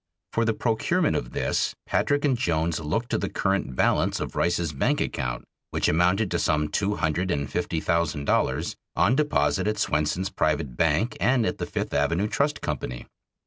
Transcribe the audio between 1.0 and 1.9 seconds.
of this